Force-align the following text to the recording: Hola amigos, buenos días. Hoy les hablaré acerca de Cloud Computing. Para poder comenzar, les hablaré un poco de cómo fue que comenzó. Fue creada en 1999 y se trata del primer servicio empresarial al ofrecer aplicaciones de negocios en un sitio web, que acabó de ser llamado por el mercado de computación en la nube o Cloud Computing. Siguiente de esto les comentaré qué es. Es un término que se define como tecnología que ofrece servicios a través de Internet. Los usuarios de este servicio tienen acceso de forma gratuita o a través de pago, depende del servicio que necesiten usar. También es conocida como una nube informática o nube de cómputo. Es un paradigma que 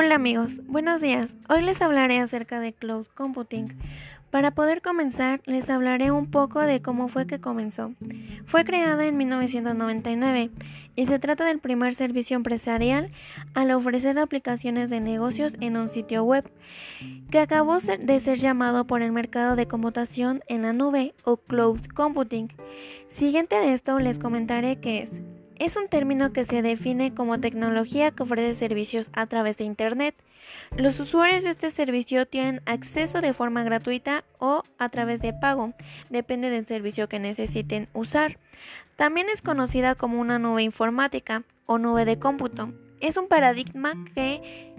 Hola 0.00 0.14
amigos, 0.14 0.52
buenos 0.68 1.00
días. 1.00 1.34
Hoy 1.48 1.60
les 1.60 1.82
hablaré 1.82 2.20
acerca 2.20 2.60
de 2.60 2.72
Cloud 2.72 3.08
Computing. 3.16 3.76
Para 4.30 4.52
poder 4.52 4.80
comenzar, 4.80 5.40
les 5.44 5.68
hablaré 5.68 6.12
un 6.12 6.30
poco 6.30 6.60
de 6.60 6.80
cómo 6.80 7.08
fue 7.08 7.26
que 7.26 7.40
comenzó. 7.40 7.90
Fue 8.46 8.64
creada 8.64 9.06
en 9.06 9.16
1999 9.16 10.50
y 10.94 11.06
se 11.08 11.18
trata 11.18 11.46
del 11.46 11.58
primer 11.58 11.94
servicio 11.94 12.36
empresarial 12.36 13.10
al 13.54 13.72
ofrecer 13.72 14.16
aplicaciones 14.20 14.88
de 14.88 15.00
negocios 15.00 15.56
en 15.58 15.76
un 15.76 15.88
sitio 15.88 16.22
web, 16.22 16.48
que 17.32 17.40
acabó 17.40 17.78
de 17.80 18.20
ser 18.20 18.38
llamado 18.38 18.86
por 18.86 19.02
el 19.02 19.10
mercado 19.10 19.56
de 19.56 19.66
computación 19.66 20.42
en 20.46 20.62
la 20.62 20.72
nube 20.72 21.12
o 21.24 21.38
Cloud 21.38 21.80
Computing. 21.92 22.52
Siguiente 23.08 23.56
de 23.56 23.72
esto 23.72 23.98
les 23.98 24.20
comentaré 24.20 24.76
qué 24.76 25.02
es. 25.02 25.10
Es 25.58 25.76
un 25.76 25.88
término 25.88 26.32
que 26.32 26.44
se 26.44 26.62
define 26.62 27.14
como 27.14 27.40
tecnología 27.40 28.12
que 28.12 28.22
ofrece 28.22 28.54
servicios 28.54 29.10
a 29.12 29.26
través 29.26 29.56
de 29.56 29.64
Internet. 29.64 30.14
Los 30.76 31.00
usuarios 31.00 31.42
de 31.42 31.50
este 31.50 31.70
servicio 31.70 32.26
tienen 32.26 32.62
acceso 32.64 33.20
de 33.20 33.32
forma 33.32 33.64
gratuita 33.64 34.24
o 34.38 34.62
a 34.78 34.88
través 34.88 35.20
de 35.20 35.32
pago, 35.32 35.74
depende 36.10 36.50
del 36.50 36.66
servicio 36.66 37.08
que 37.08 37.18
necesiten 37.18 37.88
usar. 37.92 38.38
También 38.96 39.28
es 39.28 39.42
conocida 39.42 39.94
como 39.96 40.20
una 40.20 40.38
nube 40.38 40.62
informática 40.62 41.42
o 41.66 41.78
nube 41.78 42.04
de 42.04 42.18
cómputo. 42.18 42.72
Es 43.00 43.16
un 43.16 43.28
paradigma 43.28 43.94
que 44.14 44.74